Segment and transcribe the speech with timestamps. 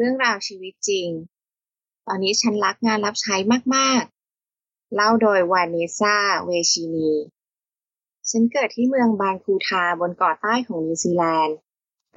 [0.00, 1.08] เรื่องราวชีวิตจริง
[2.06, 3.36] ตอนนี้ฉันรักงานรับใช้
[3.74, 7.10] มากๆ เล่าโดยวานิซาเวชินี
[8.30, 11.56] ฉันเกิดที่เมืองบานคูทาบนเกาะใต้ของนิวซีแลนด์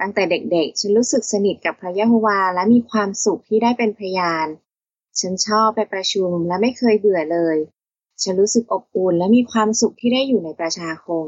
[0.00, 4.46] ตั้งแต่เด็กๆ ฉันรู้สึกสนิทกับพระยะโฮวาและมีความสุขที่ได้เป็นพยาน
[5.20, 7.56] ฉันชอบไปประชุมและไม่เคยเบื่อเลย
[8.22, 11.26] ฉันรู้สึกอบอุ่นและมีความสุขที่ได้อยู่ในประชาคม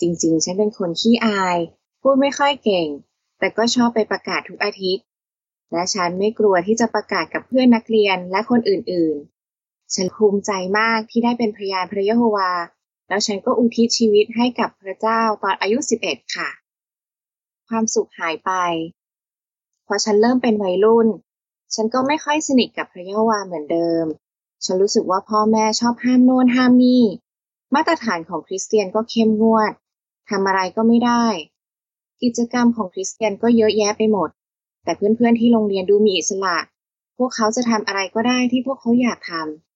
[0.00, 1.58] จริงๆ ฉันเป็นคนขี้อาย
[2.00, 2.88] พูดไม่ค่อยเก่ง
[3.38, 5.04] แต่ก็ชอบไปประกาศทุกอาทิตย์
[5.72, 12.50] และฉันไม่กลัวที่จะประกาศกับเพื่อนนักเรียนและคนอื่นๆ ฉันภูมิใจมากที่ได้เป็นพยานพระยะโฮวา
[13.08, 16.48] แล้วฉันก็อุทิศชีวิตให้กับพระเจ้าตอนอายุ 11 ค่ะ
[17.68, 18.52] ความสุขหายไป
[19.86, 21.08] พอฉันเริ่มเป็นวัยรุ่น
[21.74, 24.04] ฉันก็ไม่ค่อยสนิทกับพระยะโฮวาเหมือนเดิม
[24.64, 27.04] ฉันรู้สึกว่าพ่อแม่ชอบห้ามโน่นห้ามนี่
[27.74, 29.72] มาตรฐานของคริสเตียนก็เข้มงวด
[30.30, 31.26] ทำอะไรก็ไม่ได้
[32.22, 34.30] กิจกรรมของคริสเตียนก็เยอะแยะไปหมด
[34.84, 36.56] แต่เพื่อนๆที่โรงเรียนดูมีอิสระ
[37.18, 39.32] พวกเขาจะทำอะไรก็ได้ที่พวกเขาอยากท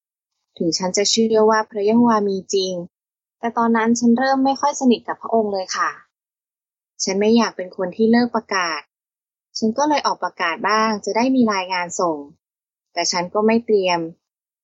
[0.06, 2.72] ำถึงฉันจะเชื่อว่าพระยะโฮวามีจริง
[3.38, 5.90] แต่ตอนนั้นฉันเริ่มไม่ค่อยสนิทกับพระองค์เลยค่ะ
[7.04, 8.80] ฉันไม่อยากเป็นคนที่เลิกประกาศ
[9.58, 12.18] ฉันก็เลยออกประกาศบ้างจะได้มีรายงานส่ง
[12.92, 14.00] แต่ฉันก็ไม่เตรียม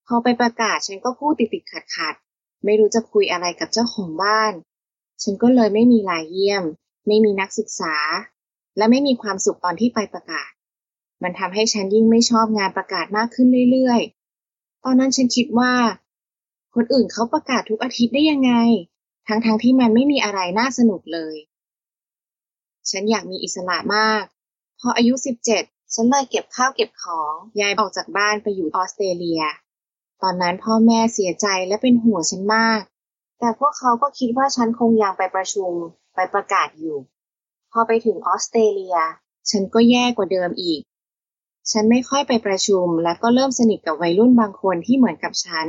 [0.06, 2.14] พอไปประกาศฉันก็พูดติดติดขัดขัด
[2.64, 4.52] ไม่รู้จะคุยอะไรกับเจ้าของบ้าน
[5.22, 6.64] ฉันก็เลยไม่มีรายเยี่ยม
[7.06, 7.94] ไม่มีนักศึกษา
[8.76, 10.50] และไม่มีความสุขตอนที่ไปประกาศ
[11.22, 15.74] มันทำให้ฉันยิ่งไม่ชอบงานประกาศมากขึ้นเรื่อยๆ ตอนนั้นฉันคิดว่า
[16.74, 18.52] คนอื่นเขาประกาศทุกอาทิตย์ได้ยังไง
[19.28, 21.36] ทั้งๆทที่มันไม่มีอะไรน่าสนุกเลย
[22.90, 24.24] ฉันอยากมีอิสระมาก
[24.80, 25.14] พออายุ
[25.54, 29.42] 17 ฉันเลยเก็บข้าวเก็บของย้ายออกจากบ้านไปอยู่ออสเตรเลีย
[30.22, 32.80] ตอนนั้นพ่อแม่เสียใจและเป็นห่วงฉันมาก
[33.38, 35.72] แต่พวกเขาก็คิดว่าฉันคงยังไปประชุม
[36.14, 36.98] ไปประกาศอยู่
[37.72, 38.96] พอไปถึงออสเตรเลีย
[39.50, 40.80] ฉันก็แย่กว่าเดิมอีก
[41.70, 45.66] ฉันไม่ค่อยไปประชุมและก็เริ่มสนิทกับวัยรุ่นบางคนที่เหมือนกับฉัน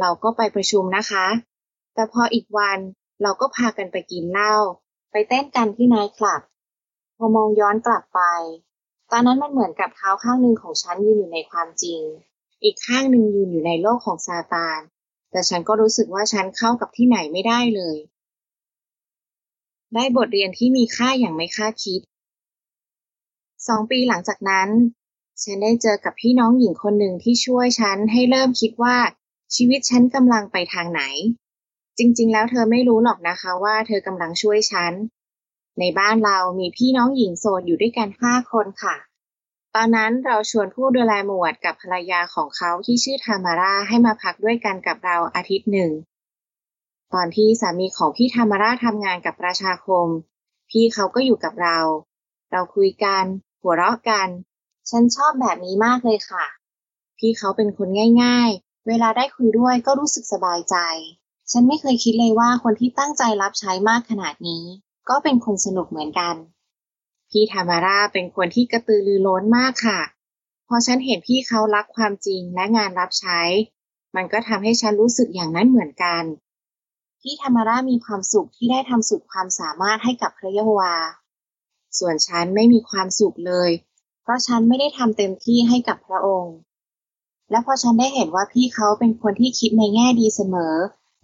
[0.00, 1.26] เราก็ไปประชุมนะคะ
[1.94, 2.78] แต่พออีกวัน
[3.22, 4.54] เราก็พากันไปกินเหล้า
[5.10, 6.42] ไปเต้นกันที่นายคลับ
[7.16, 8.20] พอมองย้อนกลับไป
[9.10, 12.00] ตอนนั้นมันเหมือนกับเท้าข้างหนึ่งของฉันยืนอยู่ในความจริง
[12.62, 14.78] อีกข้างหนึ่งยืนอยู่ในโลกของซาตาน
[15.30, 17.96] แต่ฉันก็รู้สึกว่าฉันเข้ากับที่ไหนไม่ได้เลย
[19.94, 22.00] ได้บทเรียนที่มีค่าอย่างไม่คาดคิด
[23.66, 24.68] สองปีหลังจากนั้น
[25.42, 28.96] ฉันได้เจอกับพี่น้องหญิงคนหนึ่งที่ช่วยฉันให้เริ่มคิดว่า
[29.54, 31.02] ชีวิตฉันกำลังไปทางไหน
[31.98, 34.92] จริง ๆ แล้วเธอไม่รู้หรอกนะคะว่าเธอกำลังช่วยฉัน
[35.78, 38.96] ในบ้านเรามีพี่น้องหญิงโสดอยู่ด้วยกันห้าคนค่ะ
[39.74, 45.90] ตอนนั้นเราชวนผู้ดูแลหมวดกับภรรยาของเขาที่ชื่อธามาราให้มาพักด้วยกันกับเราอาทิตย์หนึ่ง
[47.14, 50.06] ตอนที่สามีของพี่ธรรมราชทำงานกับประชาคม
[50.70, 51.78] พี่เขาก็อยู่กับเรา
[52.52, 53.24] เราคุยกัน
[53.60, 54.28] หัวเราะกัน
[54.90, 56.46] ฉันชอบแบบนี้มากเลยค่ะ
[57.18, 57.88] พี่เขาเป็นคน
[58.22, 60.76] ง่าย ๆ เวลาได้คุยด้วยก็รู้สึกสบายใจ
[61.50, 64.64] ฉันไม่เคยคิดเลยว่าคนที่ตั้งใจรับใช้มากขนาดนี้
[65.08, 66.34] ก็เป็นคนสนุกเหมือนกัน
[67.30, 70.00] พี่ธรรมราเป็นคนที่กระตือรือร้นมากค่ะ
[70.68, 73.40] พอฉันเห็นพี่เขารักความจริงและงานรับใช้
[74.16, 76.24] มันก็ทำให้ฉันรู้สึกอย่างนั้นเหมือนกัน
[77.28, 80.94] ที่ธรรมรามีความสุขที่ได้ทำสุดความสามารถให้กับพระยะโฮวา
[81.98, 83.70] ส่วนฉันไม่มีความสุขเลย
[84.22, 86.56] เพราะฉันไม่ได้ทำเต็มที่ให้กับพระองค์
[87.50, 90.74] และพอฉันได้เห็นว่าพี่เขาเป็นคนที่คิดในแง่ดีเสมอ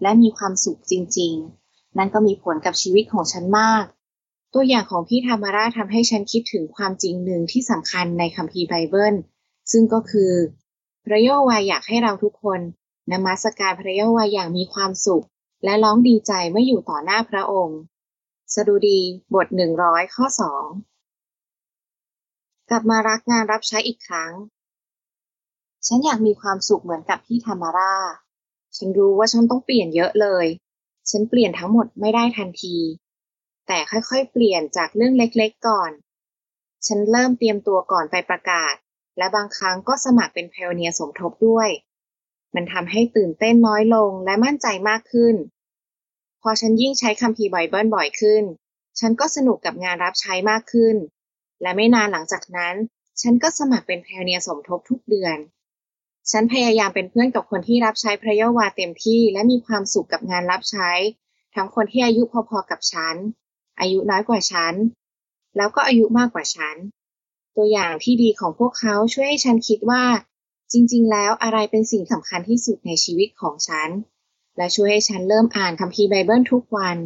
[0.02, 1.32] และมีความสุขจริง
[1.66, 3.84] ๆ นั่นก็มีผลกับชีวิตของฉันมาก
[4.54, 9.14] ตัวอย่างของพี่ธรรมราทำให้ฉันคิดถึงความจริงหนึ่งที่สำคัญในคัมภีร์ไบเบิล
[9.72, 10.32] ซึ่งก็คือ
[11.04, 12.60] พระเยโฮวาอยากให้เราทุกคน
[13.12, 15.24] นมัสการพระเยโฮวาอย่างมีความสุข
[15.64, 17.80] และร้องดีใจเมื่ออยู่ต่อหน้าพระองค์
[18.54, 19.00] สดุดี
[19.34, 20.66] บทหนึ่งร้อยข้อสอง
[22.70, 24.32] กลับมารักงานรับใช้อีกครั้ง
[25.86, 27.96] ฉันอยากมีความสุขเหมือนกับที่ธรรมารา
[28.76, 30.46] ฉันรู้ว่าฉันต้องเปลี่ยนเยอะเลย
[31.10, 32.76] ฉันเปลี่ยนทั้งหมดไม่ได้ทันที
[33.66, 35.90] แต่ค่อยๆ เปลี่ยนจากเรื่องเล็กๆก่อน
[36.86, 38.74] ฉันเริ่มเตรียมตัวก่อนไปประกาศ
[39.18, 41.68] และบางครั้งก็สมัครเป็นเพลเนียสมทบด้วย
[42.54, 45.34] มันทำให้ตื่นเต้นน้อยลงและมั่นใจมากขึ้น
[46.42, 48.42] พอฉันยิ่งใช้คัมภีร์ไบเบิลบ่อยขึ้น
[48.98, 50.96] ฉันก็สนุกกับงานรับใช้มากขึ้น
[51.62, 52.74] และไม่นานหลังจากนั้น
[53.20, 55.38] ฉันก็สมัครเป็นไพโอเนียร์สมทบทุกเดือน
[56.30, 60.90] ฉันพยายามเป็นเพื่อนกับคนที่รับใช้พระยะโฮวาเต็มที่และมีความสุขกับงานรับใช้
[61.54, 63.16] ทั้งคนที่อายุพอๆกับฉัน
[63.80, 64.74] อายุน้อยกว่าฉัน
[65.56, 66.76] แล้วก็อายุมากกว่าฉัน
[67.56, 70.04] ตัวอย่างที่ดีของพวกเขาช่วยให้ฉันคิดว่า
[70.72, 73.88] จริง ๆ แล้วอะไรเป็นสิ่งสำคัญที่สุดในชีวิตของฉัน
[74.56, 76.96] และช่วยให้ฉันเริ่มอ่านคัมภีร์ไบเบิลทุกวัน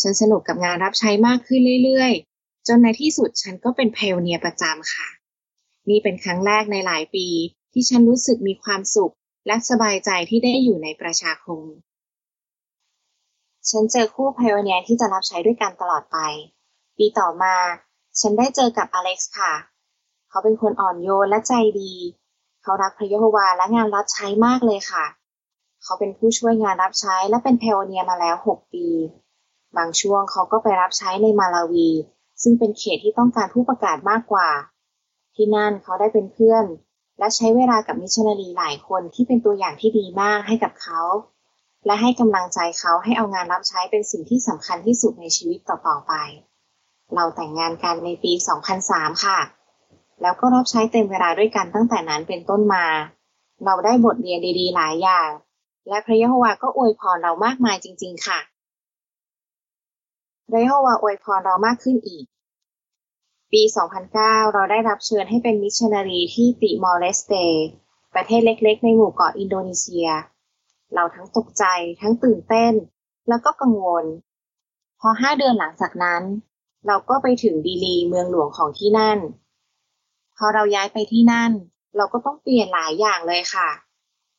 [0.00, 5.08] ฉันสนุกกับงานรับใช้มากขึ้นเรื่อยๆ จนในที่สุดฉันก็เป็นเพลเนียประจำค่ะ
[5.88, 7.26] นี่เป็นครั้งแรกในหลายปี
[7.72, 9.12] ที่ฉันรู้สึกมีความสุข
[9.46, 11.62] และสบายใจที่ได้อยู่ในประชาคม
[13.70, 16.18] ฉันเจอคู่พายเนียที่จะรับใช้ด้วยกันตลอดไป
[16.98, 17.56] ปีต่อมา
[18.20, 19.54] ฉันได้เจอกับอเล็กซ์ค่ะ
[20.28, 21.92] เขาเป็นคนอ่อนโยนและใจดี
[22.62, 25.04] เขารักพระยโฮวาและงานรับใช้มากเลยค่ะ
[25.82, 28.86] เขาเป็นผู้ช่วยงานรับใช้และเป็นเพายเนียมาแล้ว 6 ปี
[29.76, 31.90] บางช่วงเขาก็ไปรับใช้ในมาลาวี
[32.42, 34.48] ซึ่งเป็นเขตที่ต้องการผู้ประกาศมากกว่า
[35.34, 36.64] ที่นั่นเขาได้เป็นเพื่อน
[37.18, 41.00] และใช้เวลากับมิชนารีหลายคนที่เป็นตัวอย่างที่ดีมากให้กับเขา
[41.86, 46.12] และให้กำลังใจเขาให้เอางานรับใช้เป็นสิ่งที่สำคัญที่สุดในชีวิตต่อๆไป
[47.14, 48.32] เราแต่งงานกันในปี
[48.78, 49.38] 2003 ค่ะ
[50.22, 52.86] แล้วก็รับใช้เต็มเวลาด้วยกันตั้งแต่นั้นเป็นต้นมา
[53.64, 55.30] เราได้บทเรียนดีๆ หลายอย่าง
[55.88, 58.40] และพระยะโฮวาก็อวยพรเรามากมายจริง ๆ ค่ะ
[60.50, 62.24] พระยะโฮวาอวยพรเรามากขึ้นอีก
[63.52, 63.62] ปี
[64.08, 67.32] 2009 เราได้รับเชิญให้เป็นมิชชันนารีที่ติมอร์เลสเต
[68.14, 70.08] ประเทศเล็กๆ ในหมู่เกาะอินโดนีเซีย
[70.94, 71.64] เราทั้งตกใจ
[72.00, 72.72] ทั้งตื่นเต้น
[73.28, 74.04] แล้วก็กังวล
[75.00, 76.22] พอห้าเดือนหลังจากนั้น
[76.86, 79.18] เราก็ไปถึงดีลีเมืองหลวงของที่นั่น
[80.44, 81.52] อเราย้ายไปที่นั่น
[81.96, 83.70] เราก็ต้องเปลี่ยนหลายอย่างเลยค่ะ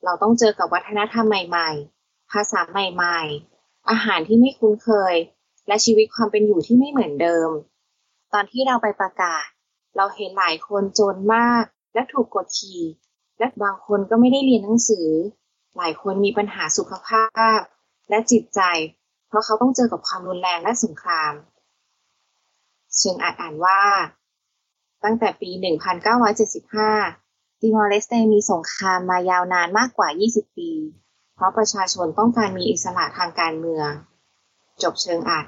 [0.03, 1.69] เราต้องเจอกับวัฒนธรรมใหม่
[2.01, 3.19] ๆ ภาษาใหม่
[3.53, 5.15] ๆ อาหารที่ไม่คุ้นเคย
[5.67, 7.49] และชีวิตความเป็นอยู่ที่ไม่เหมือนเดิม
[8.33, 9.45] ตอนที่เราไปประกาศ
[9.97, 11.63] เราเห็นหลายคนจนมาก
[11.93, 12.81] และถูกกดขี่
[13.39, 15.07] และบางคนก็ไม่ได้เรียนหนังสือ
[15.77, 17.25] หลายคนมีปัญหาสุขภา
[17.57, 17.59] พ
[18.09, 18.61] และจิตใจ
[19.27, 21.33] เพราะเขาต้องเจอกับความรุนแรงและสงคราม
[22.97, 23.81] เชิงอาจอ่านว่า
[25.03, 25.49] ตั้งแต่ปี
[26.35, 30.71] 1975 ติมอร์เลสเตมีสงครามมายาวนานมากกว่า 20 ปี
[31.35, 33.89] เพราะประชาชนต้องการมีอิสระทางการเมือง
[34.83, 35.45] จบเชิงอัด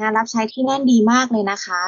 [0.00, 1.82] งานรับใช้ที่นั่นดีมากเลยนะคะ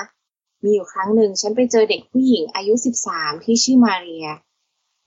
[0.63, 2.75] มีอยู่ครั้งหนึ่งฉันไปเจอเด็กผู้หญิงอายุ
[3.11, 4.29] 13 ที่ชื่อมาเรีย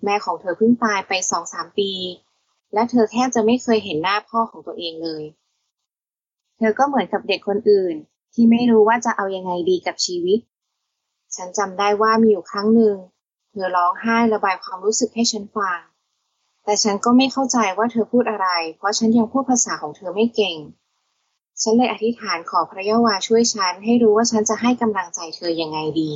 [0.04, 1.92] แม่ของเธอเพิ่งตายไปสองสามปี
[2.74, 5.24] และเธอแทบจะไม่เคยเห็นหน้าพ่อของตัวเองเลย
[6.58, 7.96] เธอก็เหมือนกับเด็กคนอื่น
[8.34, 10.40] ที่ไม่รู้ว่าจะเอายังไงดีกับชีวิต
[11.36, 12.96] ฉันจำได้ว่ามีอยู่ครั้งหนึ่ง
[13.52, 15.80] เธอร้องไห้ระบายความรู้สึกให้ฉันฟัง
[16.64, 18.48] แต่ฉันก็ไม่เข้าใจว่าเธอพูดอะไร
[18.78, 20.58] เพราะฉันยังพูดภาษาของเธอไม่เก่ง
[21.62, 26.12] ฉันเลยอธิษฐานขอพระยาวาช่วยฉันให้รู้ว่าฉันจะให้กำลังใจเธอยังไงดี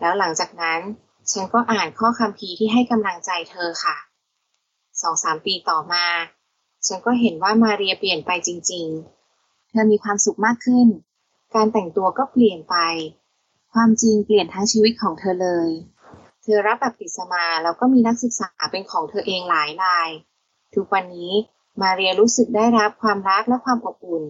[0.00, 0.80] แล้วหลังจากนั้น
[1.32, 3.96] ฉันก็อ่านข้อคำพีที่ให้กำลังใจเธอค่ะ
[5.00, 6.06] สองสามปีต่อมา
[6.86, 8.86] ฉันก็เห็นว่ามาเรียเปลี่ยนไปจริง
[9.28, 10.88] ๆ เธอมีความสุขมากขึ้น
[11.54, 12.76] การแต่งตัวก็เปลี่ยนไป
[13.80, 15.70] ความจริงเปลี่ยนทั้งชีวิตของเธอเลย
[16.42, 20.08] เธอรับแบบติสมาแล้วก็มีนักศึกษาเป็นของเธอเองหลายราย
[20.74, 21.32] ทุกวันนี้
[21.80, 24.24] มาเรียรู้สึกได้รับความรักและความอบอุ่น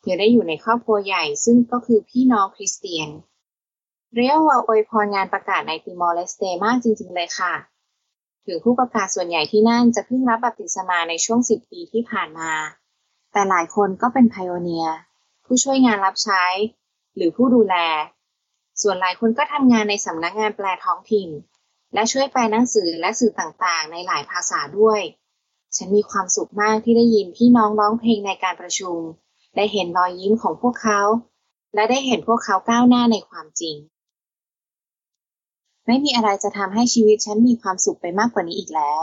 [0.00, 3.08] เธอได้อยู่ในครอบครัวใหญ่ซึ่งก็คือพี่น้องคริสเตียน
[4.16, 7.54] เรียกว่าอวยพรงานประกาศในติมอร์เลสเตมากจริงๆเลยค่ะ
[8.46, 12.52] ถึงผู้ประกาศส่วนใหญ่ที่นั่นจะเพิ่งรับบัพติศมาในช่วงสิบปีที่ผ่านมา
[13.32, 14.86] แต่หลายคนก็เป็นไพโอเนีย
[15.44, 16.44] ผู้ช่วยงานรับใช้
[17.16, 17.76] หรือผู้ดูแล
[18.82, 21.28] ส่วนหลายคนก็ทำงานในสำนักงงานแปลท้องถิ่น
[21.94, 25.00] และช่วยแปลหนังสือและสื่อต่างๆ ในหลายภาษาด้วย
[25.76, 28.98] ฉันมีความสุขมากที่ได้ยินพี่น้องร้องเพลงในการประชุม
[29.56, 31.00] ได้เห็นรอยยิ้มของพวกเขา
[31.74, 33.76] และได้เห็นพวกเขาก้าวหน้าในความจริง
[35.86, 39.02] ไม่มีอะไรจะทำให้ชีวิตฉันมีความสุขไปมากกว่านี้อีกแล้ว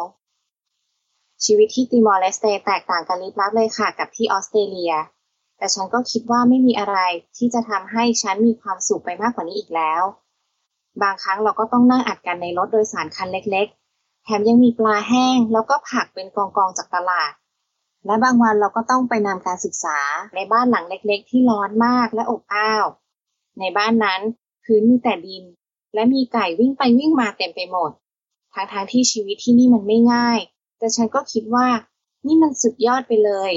[1.46, 4.94] ชีวิตที่ติมอร์เลสเตแตกต่างกันลิบลับเลยค่ะกับที่ออสเตรเลีย
[5.62, 6.98] แต่ฉันก็คิดว่าไม่มีอะไร
[7.38, 10.04] ที่จะทำให้ฉันมีความสุขไปมากกว่านี้อีกแล้ว
[11.02, 17.32] บางครั้งเราก็ต้องนั่งอัดกันในรถโดยสารคันเล็กๆ แถมยังมีปลาแห้ง แล้วก็ผักเป็นกองๆจากตลาด
[18.06, 19.98] และบางวันเราก็ต้องไปนำการศึกษา
[20.36, 22.86] ในบ้านหลังเล็กๆ ที่ร้อนมากและอบอ้าว
[23.60, 24.22] ในบ้านนั้น
[24.64, 25.44] พื้นมีแต่ดิน
[25.94, 27.92] และมีไก่วิ่งไปวิ่งมาเต็มไปหมด
[28.54, 30.40] ทั้งๆทที่ชีวิตที่นี่มันไม่ง่าย
[30.78, 31.68] แต่ฉันก็คิดว่า
[32.26, 33.52] นี่มันสุดยอดไปเลย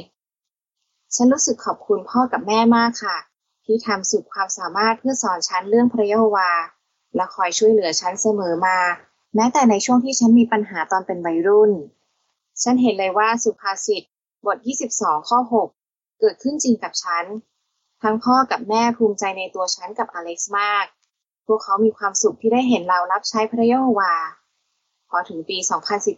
[1.14, 3.16] ฉันรู้สึกขอบคุณพ่อกับแม่มากค่ะ
[3.64, 6.50] ที่ทำสุดความสามารถเพื่อสอนฉันเรื่องพระเยโฮวา
[7.16, 8.78] และคอยช่วยเหลือฉันเสมอมา
[9.34, 11.72] แม้แต่ในช่วงที่ฉันมีปัญหาตอนเป็นวัยรุ่น
[12.62, 14.02] ฉันเห็นเลยว่าสุภาษิต
[14.46, 14.56] บท
[14.92, 15.38] 22 ข้อ
[15.80, 17.24] 6 เกิดขึ้นจริงกับฉัน
[18.02, 20.84] ทั้งพ่อกับแม่ภูมิใจในตัวฉันกับอเล็กซ์มาก
[21.46, 24.14] พวกเขามีความสุขที่ได้เห็นเรารับใช้พระเยโฮวา
[25.08, 25.58] พอถึงปี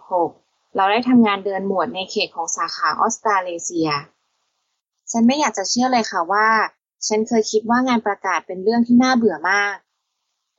[0.08, 3.90] 2016 เราได้ทำงานเดินหมวดในเขตของสาขาออสเตรเลเซีย
[5.10, 6.48] ฉันไม่อยากจะเชื่อเลยค่ะว่า
[7.06, 9.76] ฉันเคยคิดว่างานประกาศเป็นเรื่องที่น่าเบื่อมาก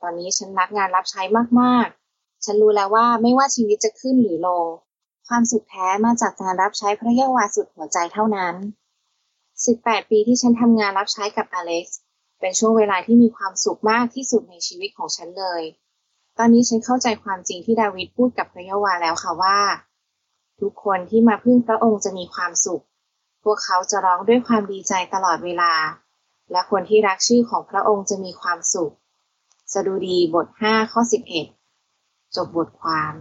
[0.02, 1.22] ตอนนี้ฉันรักงานรับใช้
[1.60, 4.66] มากๆ ฉันรู้แล้วว่าไม่ว่าชีวิตจะขึ้นหรือลง
[5.28, 8.54] ความสุขแท้มาจากการรับใช้พระเยาวาสุดหัวใจเท่านั้น
[9.32, 11.98] 18 ปีที่ฉันทำงานรับใช้กับอเล็กซ์
[12.40, 15.62] เป็นช่วงเวลาที่มีความสุขมากที่สุดในชีวิตของฉันเลย
[16.38, 19.58] ตอนนี้ฉันเข้าใจความจริงที่ดาวิดพูดกับพระเยาวาแล้วค่ะว่า
[20.60, 22.82] ทุกคนที่มาพึ่งพระองค์จะมีความสุข
[23.44, 25.72] พวกเขาจะร้องด้วยความดีใจตลอดเวลา
[26.50, 28.94] และคนที่รักชื่อของพระองค์จะมีความสุข
[29.72, 31.02] สดุดีบท 5 ข้อ
[31.68, 33.12] 11 จบบทความ